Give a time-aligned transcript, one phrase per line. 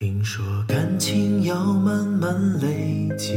[0.00, 3.34] 听说感情要慢慢累积，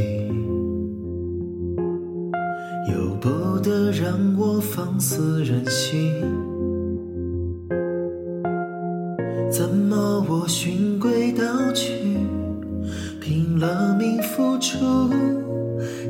[2.88, 5.98] 由不得让我放肆任性。
[9.50, 11.90] 怎么我循规蹈矩，
[13.20, 14.78] 拼了命付出，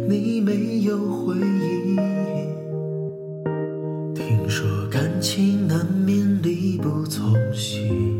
[0.06, 1.96] 你没有回应？
[4.14, 8.11] 听说感情难免力不从心。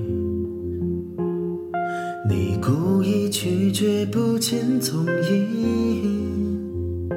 [2.28, 7.08] 你故意拒绝不见踪影，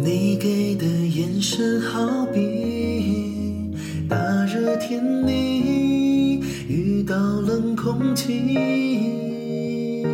[0.00, 3.70] 你给的眼神好比
[4.08, 4.16] 大
[4.46, 10.04] 热天你遇到冷空气。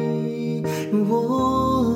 [1.09, 1.95] 我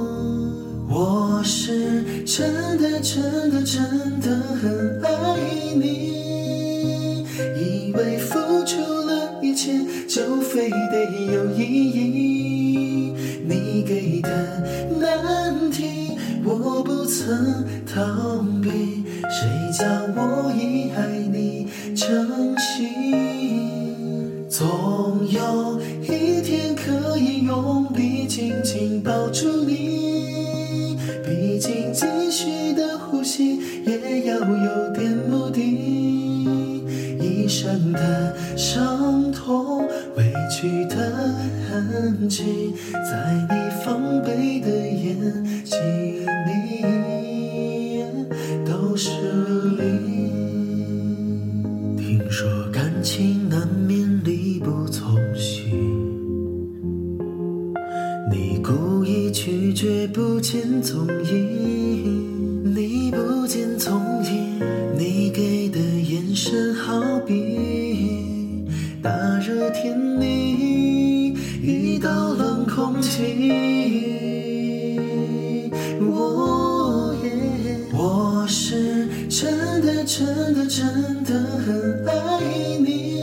[0.88, 3.82] 我是真的真的真
[4.22, 5.38] 的很爱
[5.74, 7.24] 你，
[7.58, 8.80] 以为付出
[10.10, 13.14] 就非得有意义。
[13.46, 14.28] 你给的
[14.98, 19.46] 难题我不曾逃避，谁
[19.78, 19.86] 叫
[20.16, 24.48] 我已爱你成心？
[24.48, 32.48] 总有一天可以用力紧紧抱住你，毕竟继续
[42.28, 43.16] 在
[43.48, 43.54] 你
[43.84, 45.16] 防备的眼
[45.64, 45.78] 睛
[46.46, 46.84] 里
[48.64, 49.10] 都是
[49.78, 49.84] 泪。
[51.96, 55.72] 听说感情难免力不从心，
[58.30, 64.60] 你故意拒绝不见踪影，你不见踪影，
[64.98, 68.64] 你给的眼神好比
[69.02, 70.29] 大热天你
[72.00, 73.40] 到冷空气。
[76.00, 77.14] 我
[77.92, 82.40] 我是真的真的真的很爱
[82.78, 83.16] 你，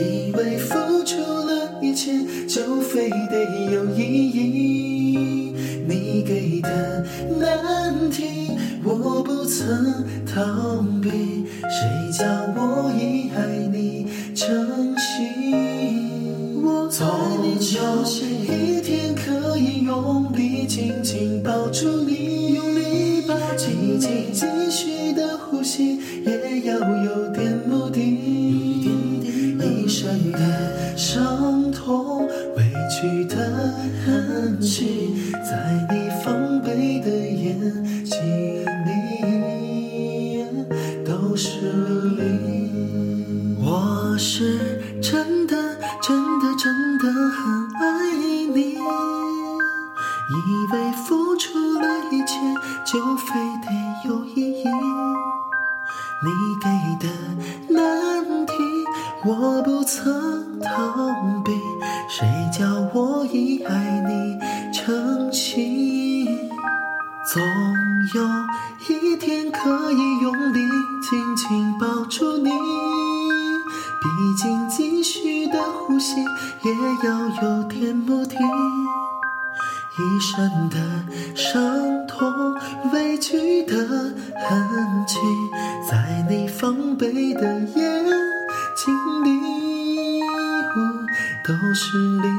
[0.00, 0.74] 以为付
[1.04, 2.12] 出了一切
[2.48, 5.54] 就非得有意义。
[5.86, 7.04] 你给的
[7.38, 8.50] 难题
[8.82, 12.24] 我不曾逃避，谁叫
[12.56, 14.85] 我已爱你成
[20.76, 23.98] 紧紧抱住你，用力抱住你，
[24.30, 27.98] 继续的呼吸也要有点目的。
[29.58, 33.36] 一生的伤痛、委屈的
[34.04, 37.58] 痕迹，在你防备的眼
[38.04, 40.44] 睛里
[41.06, 41.48] 都是
[42.18, 42.22] 泪。
[43.58, 44.58] 我是
[45.00, 45.56] 真的
[46.02, 47.40] 真的真的很
[47.80, 48.12] 爱
[48.54, 48.76] 你，
[50.28, 52.40] 以为付出了一切
[52.84, 54.64] 就非得有意义。
[56.24, 57.12] 你给的
[57.68, 58.52] 难题
[59.24, 60.70] 我不曾逃
[61.44, 61.52] 避，
[62.08, 64.38] 谁叫我已爱你
[64.72, 66.26] 成心？
[67.32, 67.42] 总
[68.14, 68.24] 有
[68.88, 70.60] 一天可以用力
[71.02, 76.16] 紧紧抱住你，毕竟继续的呼吸
[76.62, 76.72] 也
[77.04, 78.36] 要有点目的。
[79.98, 80.76] 一身的
[81.34, 82.54] 伤痛、
[82.92, 85.16] 委屈的痕迹，
[85.90, 88.04] 在你防备的眼
[88.76, 89.30] 睛里，
[91.42, 92.35] 都是你。